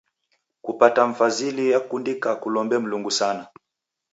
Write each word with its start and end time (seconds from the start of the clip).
Kupata 0.61 1.07
mfazili 1.07 1.71
yakundika 1.71 2.35
kulombe 2.35 2.77
Mlungu 2.77 3.11
sana. 3.11 3.47